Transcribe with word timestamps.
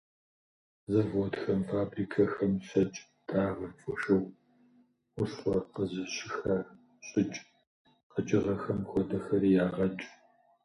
Заводхэм, 0.91 1.59
фабрикэхэм 1.69 2.53
щэкӀ, 2.67 2.99
дагъэ, 3.27 3.67
фошыгъу, 3.79 4.35
хущхъуэ 5.13 5.57
къызыщыхащӀыкӀ 5.73 7.39
къэкӀыгъэхэм 8.11 8.79
хуэдэхэри 8.89 9.49
ягъэкӀ. 9.65 10.05